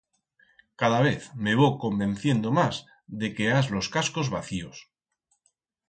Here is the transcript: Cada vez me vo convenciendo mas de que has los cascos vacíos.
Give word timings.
Cada 0.83 0.99
vez 1.07 1.23
me 1.47 1.53
vo 1.59 1.69
convenciendo 1.83 2.47
mas 2.59 2.75
de 3.21 3.27
que 3.35 3.45
has 3.57 3.67
los 3.75 3.89
cascos 3.97 4.27
vacíos. 4.35 4.77